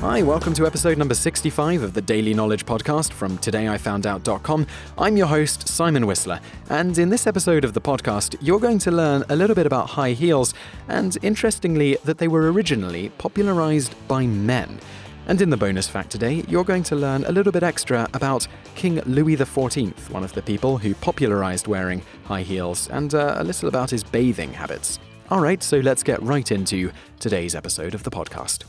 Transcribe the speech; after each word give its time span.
Hi, 0.00 0.22
welcome 0.22 0.54
to 0.54 0.66
episode 0.66 0.96
number 0.96 1.12
65 1.12 1.82
of 1.82 1.92
the 1.92 2.00
Daily 2.00 2.32
Knowledge 2.32 2.64
Podcast 2.64 3.12
from 3.12 3.36
todayifoundout.com. 3.36 4.66
I'm 4.96 5.16
your 5.18 5.26
host, 5.26 5.68
Simon 5.68 6.06
Whistler, 6.06 6.40
and 6.70 6.96
in 6.96 7.10
this 7.10 7.26
episode 7.26 7.66
of 7.66 7.74
the 7.74 7.82
podcast, 7.82 8.34
you're 8.40 8.58
going 8.58 8.78
to 8.78 8.90
learn 8.90 9.24
a 9.28 9.36
little 9.36 9.54
bit 9.54 9.66
about 9.66 9.90
high 9.90 10.12
heels, 10.12 10.54
and 10.88 11.18
interestingly, 11.20 11.98
that 12.04 12.16
they 12.16 12.28
were 12.28 12.50
originally 12.50 13.10
popularized 13.18 13.94
by 14.08 14.24
men. 14.24 14.80
And 15.26 15.42
in 15.42 15.50
the 15.50 15.58
bonus 15.58 15.86
fact 15.86 16.08
today, 16.08 16.44
you're 16.48 16.64
going 16.64 16.84
to 16.84 16.96
learn 16.96 17.26
a 17.26 17.32
little 17.32 17.52
bit 17.52 17.62
extra 17.62 18.08
about 18.14 18.48
King 18.76 19.02
Louis 19.04 19.36
XIV, 19.36 20.08
one 20.08 20.24
of 20.24 20.32
the 20.32 20.40
people 20.40 20.78
who 20.78 20.94
popularized 20.94 21.66
wearing 21.66 22.00
high 22.24 22.42
heels, 22.42 22.88
and 22.88 23.14
uh, 23.14 23.34
a 23.36 23.44
little 23.44 23.68
about 23.68 23.90
his 23.90 24.02
bathing 24.02 24.54
habits. 24.54 24.98
Alright, 25.30 25.62
so 25.62 25.76
let's 25.76 26.02
get 26.02 26.22
right 26.22 26.50
into 26.50 26.90
today's 27.18 27.54
episode 27.54 27.94
of 27.94 28.02
the 28.02 28.10
podcast. 28.10 28.64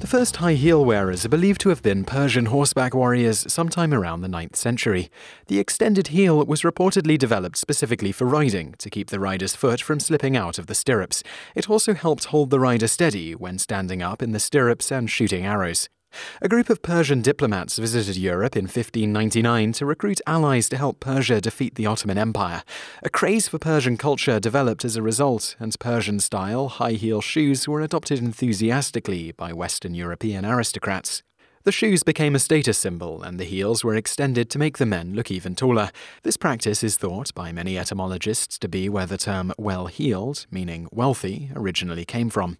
The 0.00 0.06
first 0.06 0.36
high 0.36 0.54
heel 0.54 0.82
wearers 0.82 1.26
are 1.26 1.28
believed 1.28 1.60
to 1.60 1.68
have 1.68 1.82
been 1.82 2.06
Persian 2.06 2.46
horseback 2.46 2.94
warriors 2.94 3.44
sometime 3.52 3.92
around 3.92 4.22
the 4.22 4.28
9th 4.28 4.56
century. 4.56 5.10
The 5.48 5.58
extended 5.58 6.08
heel 6.08 6.42
was 6.46 6.62
reportedly 6.62 7.18
developed 7.18 7.58
specifically 7.58 8.10
for 8.10 8.24
riding, 8.24 8.74
to 8.78 8.88
keep 8.88 9.08
the 9.08 9.20
rider's 9.20 9.54
foot 9.54 9.82
from 9.82 10.00
slipping 10.00 10.38
out 10.38 10.58
of 10.58 10.68
the 10.68 10.74
stirrups. 10.74 11.22
It 11.54 11.68
also 11.68 11.92
helped 11.92 12.24
hold 12.24 12.48
the 12.48 12.58
rider 12.58 12.88
steady 12.88 13.34
when 13.34 13.58
standing 13.58 14.00
up 14.00 14.22
in 14.22 14.32
the 14.32 14.40
stirrups 14.40 14.90
and 14.90 15.10
shooting 15.10 15.44
arrows. 15.44 15.90
A 16.42 16.48
group 16.48 16.70
of 16.70 16.82
Persian 16.82 17.22
diplomats 17.22 17.78
visited 17.78 18.16
Europe 18.16 18.56
in 18.56 18.64
1599 18.64 19.72
to 19.72 19.86
recruit 19.86 20.20
allies 20.26 20.68
to 20.70 20.76
help 20.76 21.00
Persia 21.00 21.40
defeat 21.40 21.74
the 21.74 21.86
Ottoman 21.86 22.18
Empire. 22.18 22.62
A 23.02 23.10
craze 23.10 23.48
for 23.48 23.58
Persian 23.58 23.96
culture 23.96 24.40
developed 24.40 24.84
as 24.84 24.96
a 24.96 25.02
result, 25.02 25.56
and 25.58 25.78
Persian 25.78 26.18
style 26.18 26.68
high 26.68 26.92
heel 26.92 27.20
shoes 27.20 27.68
were 27.68 27.80
adopted 27.80 28.18
enthusiastically 28.20 29.32
by 29.32 29.52
Western 29.52 29.94
European 29.94 30.44
aristocrats. 30.44 31.22
The 31.64 31.72
shoes 31.72 32.02
became 32.02 32.34
a 32.34 32.38
status 32.38 32.78
symbol, 32.78 33.22
and 33.22 33.38
the 33.38 33.44
heels 33.44 33.84
were 33.84 33.94
extended 33.94 34.48
to 34.48 34.58
make 34.58 34.78
the 34.78 34.86
men 34.86 35.12
look 35.14 35.30
even 35.30 35.54
taller. 35.54 35.90
This 36.22 36.38
practice 36.38 36.82
is 36.82 36.96
thought 36.96 37.34
by 37.34 37.52
many 37.52 37.76
etymologists 37.76 38.58
to 38.60 38.68
be 38.68 38.88
where 38.88 39.04
the 39.04 39.18
term 39.18 39.52
well 39.58 39.86
heeled, 39.86 40.46
meaning 40.50 40.88
wealthy, 40.90 41.50
originally 41.54 42.06
came 42.06 42.30
from. 42.30 42.56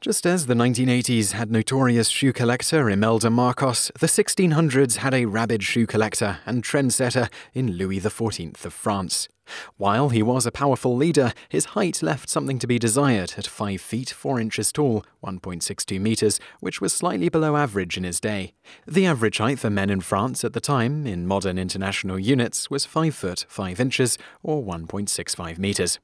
Just 0.00 0.26
as 0.26 0.46
the 0.46 0.54
1980s 0.54 1.32
had 1.32 1.50
notorious 1.50 2.08
shoe 2.08 2.32
collector 2.32 2.88
Imelda 2.88 3.30
Marcos, 3.30 3.90
the 3.98 4.06
1600s 4.06 4.98
had 4.98 5.12
a 5.12 5.24
rabid 5.24 5.64
shoe 5.64 5.88
collector 5.88 6.38
and 6.46 6.62
trendsetter 6.62 7.28
in 7.52 7.72
Louis 7.72 7.98
XIV 7.98 8.64
of 8.64 8.72
France. 8.72 9.28
While 9.76 10.10
he 10.10 10.22
was 10.22 10.46
a 10.46 10.52
powerful 10.52 10.94
leader, 10.94 11.32
his 11.48 11.74
height 11.74 12.00
left 12.00 12.28
something 12.28 12.60
to 12.60 12.68
be 12.68 12.78
desired 12.78 13.34
at 13.36 13.48
5 13.48 13.80
feet 13.80 14.10
4 14.10 14.38
inches 14.38 14.70
tall, 14.70 15.04
1.62 15.24 16.00
meters, 16.00 16.38
which 16.60 16.80
was 16.80 16.92
slightly 16.92 17.28
below 17.28 17.56
average 17.56 17.96
in 17.96 18.04
his 18.04 18.20
day. 18.20 18.52
The 18.86 19.06
average 19.06 19.38
height 19.38 19.58
for 19.58 19.68
men 19.68 19.90
in 19.90 20.00
France 20.00 20.44
at 20.44 20.52
the 20.52 20.60
time, 20.60 21.08
in 21.08 21.26
modern 21.26 21.58
international 21.58 22.20
units, 22.20 22.70
was 22.70 22.84
5 22.84 23.16
foot 23.16 23.46
5 23.48 23.80
inches, 23.80 24.16
or 24.44 24.62
1.65 24.62 25.58
meters. 25.58 25.98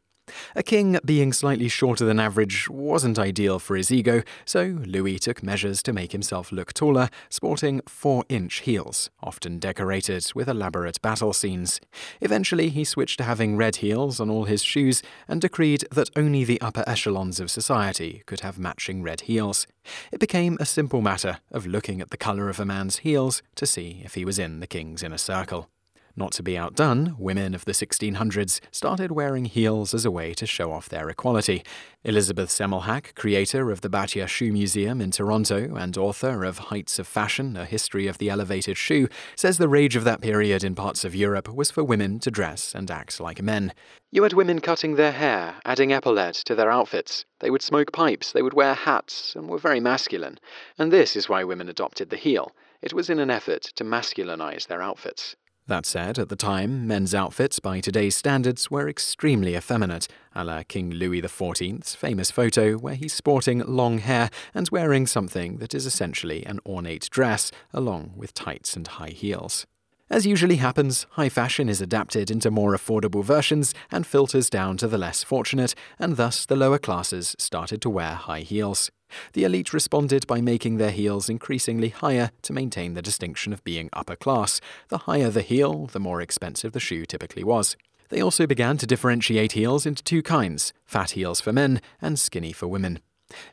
A 0.56 0.62
king 0.62 0.98
being 1.04 1.32
slightly 1.32 1.68
shorter 1.68 2.04
than 2.04 2.18
average 2.18 2.68
wasn't 2.68 3.18
ideal 3.18 3.58
for 3.58 3.76
his 3.76 3.90
ego, 3.90 4.22
so 4.44 4.78
Louis 4.86 5.18
took 5.18 5.42
measures 5.42 5.82
to 5.82 5.92
make 5.92 6.12
himself 6.12 6.52
look 6.52 6.72
taller, 6.72 7.08
sporting 7.28 7.80
4 7.86 8.24
inch 8.28 8.60
heels, 8.60 9.10
often 9.22 9.58
decorated 9.58 10.24
with 10.34 10.48
elaborate 10.48 11.02
battle 11.02 11.32
scenes. 11.32 11.80
Eventually, 12.20 12.68
he 12.68 12.84
switched 12.84 13.18
to 13.18 13.24
having 13.24 13.56
red 13.56 13.76
heels 13.76 14.20
on 14.20 14.30
all 14.30 14.44
his 14.44 14.62
shoes 14.62 15.02
and 15.28 15.40
decreed 15.40 15.84
that 15.90 16.10
only 16.16 16.44
the 16.44 16.60
upper 16.60 16.84
echelons 16.86 17.40
of 17.40 17.50
society 17.50 18.22
could 18.26 18.40
have 18.40 18.58
matching 18.58 19.02
red 19.02 19.22
heels. 19.22 19.66
It 20.12 20.20
became 20.20 20.56
a 20.60 20.66
simple 20.66 21.02
matter 21.02 21.40
of 21.50 21.66
looking 21.66 22.00
at 22.00 22.10
the 22.10 22.16
colour 22.16 22.48
of 22.48 22.60
a 22.60 22.64
man's 22.64 22.98
heels 22.98 23.42
to 23.56 23.66
see 23.66 24.02
if 24.04 24.14
he 24.14 24.24
was 24.24 24.38
in 24.38 24.60
the 24.60 24.66
king's 24.66 25.02
inner 25.02 25.18
circle. 25.18 25.68
Not 26.16 26.30
to 26.32 26.44
be 26.44 26.56
outdone, 26.56 27.16
women 27.18 27.54
of 27.54 27.64
the 27.64 27.72
1600s 27.72 28.60
started 28.70 29.10
wearing 29.10 29.46
heels 29.46 29.92
as 29.92 30.04
a 30.04 30.12
way 30.12 30.32
to 30.34 30.46
show 30.46 30.70
off 30.70 30.88
their 30.88 31.08
equality. 31.10 31.64
Elizabeth 32.04 32.50
Semmelhack, 32.50 33.16
creator 33.16 33.72
of 33.72 33.80
the 33.80 33.88
Bata 33.88 34.28
Shoe 34.28 34.52
Museum 34.52 35.00
in 35.00 35.10
Toronto 35.10 35.74
and 35.74 35.98
author 35.98 36.44
of 36.44 36.58
Heights 36.58 37.00
of 37.00 37.08
Fashion, 37.08 37.56
A 37.56 37.64
History 37.64 38.06
of 38.06 38.18
the 38.18 38.30
Elevated 38.30 38.76
Shoe, 38.76 39.08
says 39.34 39.58
the 39.58 39.68
rage 39.68 39.96
of 39.96 40.04
that 40.04 40.20
period 40.20 40.62
in 40.62 40.76
parts 40.76 41.04
of 41.04 41.16
Europe 41.16 41.48
was 41.48 41.72
for 41.72 41.82
women 41.82 42.20
to 42.20 42.30
dress 42.30 42.76
and 42.76 42.88
act 42.92 43.18
like 43.18 43.42
men. 43.42 43.72
You 44.12 44.22
had 44.22 44.34
women 44.34 44.60
cutting 44.60 44.94
their 44.94 45.10
hair, 45.10 45.56
adding 45.64 45.90
epaulettes 45.90 46.44
to 46.44 46.54
their 46.54 46.70
outfits. 46.70 47.24
They 47.40 47.50
would 47.50 47.62
smoke 47.62 47.90
pipes, 47.90 48.30
they 48.30 48.42
would 48.42 48.54
wear 48.54 48.74
hats, 48.74 49.34
and 49.34 49.48
were 49.48 49.58
very 49.58 49.80
masculine. 49.80 50.38
And 50.78 50.92
this 50.92 51.16
is 51.16 51.28
why 51.28 51.42
women 51.42 51.68
adopted 51.68 52.10
the 52.10 52.16
heel. 52.16 52.52
It 52.82 52.92
was 52.92 53.10
in 53.10 53.18
an 53.18 53.30
effort 53.30 53.62
to 53.74 53.82
masculinize 53.82 54.68
their 54.68 54.80
outfits. 54.80 55.34
That 55.66 55.86
said, 55.86 56.18
at 56.18 56.28
the 56.28 56.36
time, 56.36 56.86
men's 56.86 57.14
outfits 57.14 57.58
by 57.58 57.80
today's 57.80 58.14
standards 58.14 58.70
were 58.70 58.86
extremely 58.86 59.56
effeminate, 59.56 60.06
a 60.34 60.44
la 60.44 60.62
King 60.62 60.90
Louis 60.90 61.22
XIV's 61.22 61.94
famous 61.94 62.30
photo 62.30 62.74
where 62.74 62.96
he's 62.96 63.14
sporting 63.14 63.60
long 63.60 63.98
hair 63.98 64.28
and 64.52 64.68
wearing 64.68 65.06
something 65.06 65.56
that 65.58 65.72
is 65.72 65.86
essentially 65.86 66.44
an 66.44 66.60
ornate 66.66 67.08
dress, 67.08 67.50
along 67.72 68.12
with 68.14 68.34
tights 68.34 68.76
and 68.76 68.86
high 68.86 69.08
heels. 69.08 69.66
As 70.10 70.26
usually 70.26 70.56
happens, 70.56 71.06
high 71.12 71.30
fashion 71.30 71.66
is 71.70 71.80
adapted 71.80 72.30
into 72.30 72.50
more 72.50 72.76
affordable 72.76 73.24
versions 73.24 73.72
and 73.90 74.06
filters 74.06 74.50
down 74.50 74.76
to 74.76 74.86
the 74.86 74.98
less 74.98 75.24
fortunate, 75.24 75.74
and 75.98 76.18
thus 76.18 76.44
the 76.44 76.56
lower 76.56 76.78
classes 76.78 77.34
started 77.38 77.80
to 77.80 77.90
wear 77.90 78.12
high 78.12 78.40
heels. 78.40 78.90
The 79.32 79.44
elite 79.44 79.72
responded 79.72 80.26
by 80.26 80.42
making 80.42 80.76
their 80.76 80.90
heels 80.90 81.30
increasingly 81.30 81.88
higher 81.88 82.32
to 82.42 82.52
maintain 82.52 82.92
the 82.92 83.00
distinction 83.00 83.54
of 83.54 83.64
being 83.64 83.88
upper 83.94 84.14
class. 84.14 84.60
The 84.88 84.98
higher 84.98 85.30
the 85.30 85.40
heel, 85.40 85.86
the 85.86 86.00
more 86.00 86.20
expensive 86.20 86.72
the 86.72 86.80
shoe 86.80 87.06
typically 87.06 87.42
was. 87.42 87.74
They 88.10 88.20
also 88.20 88.46
began 88.46 88.76
to 88.78 88.86
differentiate 88.86 89.52
heels 89.52 89.86
into 89.86 90.04
two 90.04 90.22
kinds 90.22 90.74
fat 90.84 91.12
heels 91.12 91.40
for 91.40 91.52
men 91.52 91.80
and 92.02 92.18
skinny 92.18 92.52
for 92.52 92.68
women. 92.68 92.98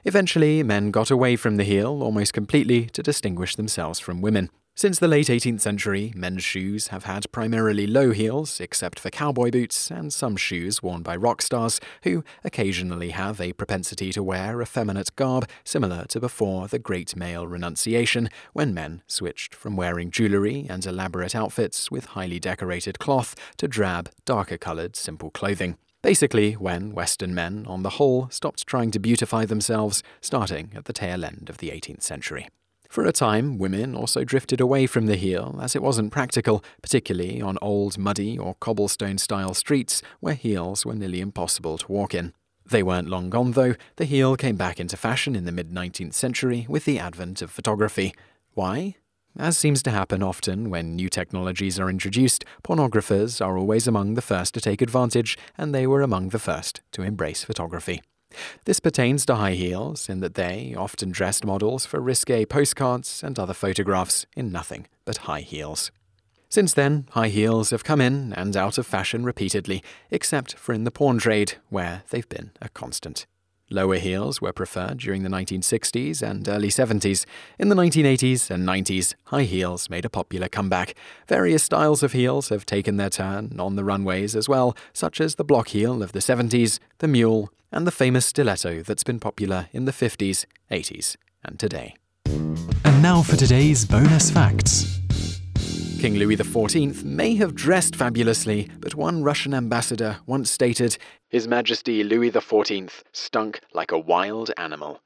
Eventually, 0.04 0.64
men 0.64 0.92
got 0.92 1.10
away 1.10 1.38
from 1.38 1.56
the 1.56 1.64
heel 1.64 2.04
almost 2.04 2.34
completely 2.34 2.88
to 2.88 3.02
distinguish 3.02 3.56
themselves 3.56 4.00
from 4.00 4.20
women. 4.20 4.50
Since 4.74 5.00
the 5.00 5.08
late 5.08 5.28
18th 5.28 5.60
century, 5.60 6.14
men's 6.16 6.44
shoes 6.44 6.88
have 6.88 7.04
had 7.04 7.32
primarily 7.32 7.86
low 7.86 8.12
heels, 8.12 8.60
except 8.60 9.00
for 9.00 9.10
cowboy 9.10 9.52
boots 9.52 9.92
and 9.92 10.12
some 10.12 10.38
shoes 10.38 10.82
worn 10.82 11.04
by 11.04 11.16
rock 11.16 11.42
stars, 11.42 11.80
who 12.04 12.24
occasionally 12.44 13.10
have 13.10 13.40
a 13.42 13.54
propensity 13.54 14.12
to 14.14 14.24
wear 14.24 14.62
effeminate 14.62 15.16
garb 15.16 15.48
similar 15.66 16.06
to 16.06 16.20
before 16.20 16.68
the 16.68 16.80
Great 16.80 17.16
Male 17.16 17.46
Renunciation, 17.46 18.30
when 18.54 18.74
men 18.74 19.04
switched 19.08 19.54
from 19.54 19.76
wearing 19.76 20.10
jewellery 20.10 20.66
and 20.70 20.86
elaborate 20.86 21.36
outfits 21.36 21.92
with 21.92 22.06
highly 22.06 22.40
decorated 22.40 22.98
cloth 22.98 23.36
to 23.58 23.68
drab, 23.68 24.10
darker 24.26 24.58
coloured, 24.58 24.96
simple 24.96 25.30
clothing. 25.30 25.78
Basically, 26.02 26.54
when 26.54 26.96
Western 26.96 27.36
men, 27.36 27.66
on 27.68 27.84
the 27.84 27.92
whole, 27.92 28.30
stopped 28.32 28.66
trying 28.66 28.90
to 28.92 29.00
beautify 29.00 29.46
themselves, 29.46 30.02
starting 30.22 30.72
at 30.76 30.86
the 30.86 30.94
tail 30.94 31.24
end 31.24 31.50
of 31.50 31.58
the 31.58 31.70
18th 31.70 32.02
century. 32.02 32.48
For 32.92 33.06
a 33.06 33.14
time, 33.14 33.58
women 33.58 33.96
also 33.96 34.26
drifted 34.26 34.60
away 34.60 34.86
from 34.86 35.06
the 35.06 35.16
heel, 35.16 35.58
as 35.62 35.78
it 35.78 35.82
wasn't 35.82 36.12
practical, 36.12 36.62
particularly 36.82 37.42
on 37.42 37.58
old, 37.62 37.98
muddy, 37.98 38.38
or 38.38 38.56
cobblestone 38.56 39.18
style 39.18 39.54
streets 39.54 40.02
where 40.20 40.34
heels 40.34 40.86
were 40.86 40.94
nearly 40.94 41.22
impossible 41.22 41.78
to 41.78 41.90
walk 41.90 42.14
in. 42.14 42.34
They 42.70 42.84
weren't 42.84 43.08
long 43.08 43.30
gone, 43.30 43.54
though. 43.54 43.76
The 43.96 44.04
heel 44.04 44.36
came 44.36 44.58
back 44.58 44.78
into 44.78 44.98
fashion 44.98 45.38
in 45.38 45.46
the 45.46 45.54
mid 45.54 45.70
19th 45.70 46.14
century 46.14 46.66
with 46.68 46.84
the 46.84 47.00
advent 47.00 47.42
of 47.42 47.50
photography. 47.50 48.14
Why? 48.56 48.96
As 49.40 49.58
seems 49.58 49.82
to 49.84 49.92
happen 49.92 50.22
often 50.22 50.70
when 50.70 50.98
new 50.98 51.08
technologies 51.08 51.80
are 51.80 51.90
introduced, 51.90 52.44
pornographers 52.62 53.40
are 53.40 53.58
always 53.58 53.88
among 53.88 54.16
the 54.16 54.22
first 54.22 54.54
to 54.56 54.60
take 54.60 54.82
advantage, 54.82 55.38
and 55.58 55.74
they 55.74 55.88
were 55.88 56.02
among 56.02 56.30
the 56.30 56.40
first 56.40 56.82
to 56.92 57.04
embrace 57.04 57.46
photography. 57.46 58.02
This 58.66 58.80
pertains 58.80 59.26
to 59.26 59.36
high 59.36 59.54
heels 59.54 60.10
in 60.10 60.20
that 60.22 60.36
they 60.36 60.76
often 60.78 61.12
dressed 61.12 61.46
models 61.46 61.86
for 61.86 62.00
risque 62.00 62.46
postcards 62.46 63.24
and 63.24 63.38
other 63.38 63.54
photographs 63.54 64.26
in 64.36 64.52
nothing 64.52 64.88
but 65.06 65.18
high 65.18 65.42
heels. 65.42 65.92
Since 66.50 66.74
then, 66.74 67.08
high 67.12 67.30
heels 67.30 67.70
have 67.70 67.86
come 67.86 68.02
in 68.02 68.34
and 68.34 68.58
out 68.58 68.78
of 68.78 68.86
fashion 68.86 69.24
repeatedly, 69.24 69.82
except 70.10 70.56
for 70.56 70.74
in 70.74 70.84
the 70.84 70.92
porn 70.92 71.18
trade, 71.18 71.54
where 71.70 72.04
they've 72.10 72.28
been 72.28 72.52
a 72.62 72.68
constant. 72.68 73.26
Lower 73.72 73.96
heels 73.96 74.42
were 74.42 74.52
preferred 74.52 74.98
during 74.98 75.24
the 75.24 75.30
1960s 75.30 76.22
and 76.22 76.48
early 76.50 76.68
70s. 76.68 77.26
In 77.58 77.70
the 77.70 77.76
1980s 77.76 78.52
and 78.52 78.68
90s, 78.68 79.16
high 79.28 79.44
heels 79.44 79.90
made 79.90 80.04
a 80.04 80.10
popular 80.10 80.50
comeback. 80.50 80.94
Various 81.28 81.64
styles 81.64 82.04
of 82.04 82.12
heels 82.12 82.50
have 82.50 82.66
taken 82.66 82.98
their 82.98 83.10
turn 83.10 83.58
on 83.60 83.78
the 83.78 83.86
runways 83.86 84.36
as 84.36 84.50
well, 84.50 84.76
such 84.92 85.22
as 85.22 85.36
the 85.36 85.46
block 85.46 85.70
heel 85.70 86.04
of 86.04 86.12
the 86.12 86.20
70s, 86.20 86.80
the 86.98 87.08
mule, 87.08 87.50
and 87.72 87.88
the 87.88 87.92
famous 87.92 88.26
stiletto 88.26 88.84
that's 88.84 89.06
been 89.06 89.22
popular 89.22 89.70
in 89.72 89.86
the 89.86 89.94
50s, 89.94 90.46
80s, 90.70 91.16
and 91.46 91.58
today. 91.58 91.96
And 92.26 93.02
now 93.02 93.22
for 93.22 93.38
today's 93.38 93.86
bonus 93.86 94.30
facts. 94.30 95.01
King 96.02 96.16
Louis 96.16 96.36
XIV 96.36 97.04
may 97.04 97.36
have 97.36 97.54
dressed 97.54 97.96
fabulously, 97.96 98.68
but 98.80 98.96
one 98.96 99.22
Russian 99.22 99.54
ambassador 99.54 100.18
once 100.26 100.50
stated, 100.50 100.98
His 101.30 101.48
Majesty 101.48 102.04
Louis 102.04 102.32
XIV 102.32 103.04
stunk 103.12 103.60
like 103.76 103.92
a 103.92 104.00
wild 104.00 104.50
animal. 104.58 105.04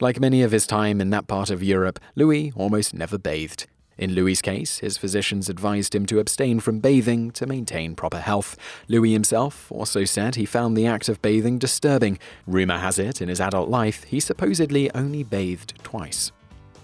Like 0.00 0.20
many 0.20 0.42
of 0.42 0.52
his 0.52 0.66
time 0.66 1.00
in 1.00 1.08
that 1.08 1.28
part 1.28 1.48
of 1.48 1.62
Europe, 1.62 1.98
Louis 2.14 2.52
almost 2.56 2.92
never 2.92 3.16
bathed. 3.16 3.66
In 3.96 4.12
Louis's 4.12 4.42
case, 4.42 4.80
his 4.80 4.98
physicians 4.98 5.48
advised 5.48 5.94
him 5.94 6.04
to 6.04 6.18
abstain 6.18 6.60
from 6.60 6.78
bathing 6.78 7.30
to 7.30 7.46
maintain 7.46 7.94
proper 7.94 8.20
health. 8.20 8.54
Louis 8.86 9.14
himself 9.14 9.72
also 9.72 10.04
said 10.04 10.34
he 10.34 10.44
found 10.44 10.76
the 10.76 10.86
act 10.86 11.08
of 11.08 11.22
bathing 11.22 11.56
disturbing. 11.58 12.18
Rumour 12.46 12.80
has 12.80 12.98
it, 12.98 13.22
in 13.22 13.30
his 13.30 13.40
adult 13.40 13.70
life, 13.70 14.04
he 14.04 14.20
supposedly 14.20 14.94
only 14.94 15.22
bathed 15.22 15.82
twice. 15.82 16.32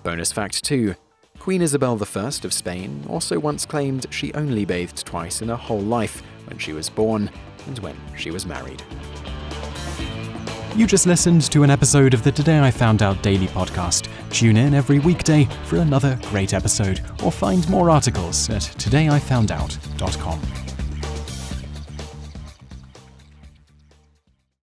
Bonus 0.03 0.33
fact 0.33 0.65
2 0.65 0.95
Queen 1.41 1.63
Isabel 1.63 1.99
I 1.99 2.29
of 2.45 2.53
Spain 2.53 3.03
also 3.09 3.39
once 3.39 3.65
claimed 3.65 4.05
she 4.11 4.33
only 4.35 4.67
bathed 4.67 5.07
twice 5.07 5.41
in 5.41 5.49
her 5.49 5.57
whole 5.57 5.81
life 5.81 6.23
when 6.45 6.59
she 6.59 6.75
was 6.75 6.91
born 6.91 7.31
and 7.67 7.79
when 7.79 7.97
she 8.15 8.31
was 8.31 8.45
married. 8.45 8.83
You 10.77 10.87
just 10.87 11.07
listened 11.07 11.51
to 11.51 11.63
an 11.63 11.71
episode 11.71 12.13
of 12.13 12.23
the 12.23 12.31
Today 12.31 12.61
I 12.61 12.71
Found 12.71 13.03
Out 13.03 13.23
Daily 13.23 13.47
podcast. 13.49 14.09
Tune 14.31 14.59
in 14.59 14.75
every 14.75 14.99
weekday 14.99 15.49
for 15.65 15.77
another 15.77 16.19
great 16.25 16.53
episode 16.53 17.01
or 17.25 17.33
find 17.33 17.67
more 17.71 17.89
articles 17.89 18.51
at 18.51 18.61
todayifoundout.com. 18.61 20.70